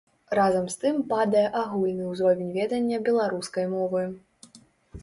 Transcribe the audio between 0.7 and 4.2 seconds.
з тым падае агульны ўзровень ведання беларускай мовы.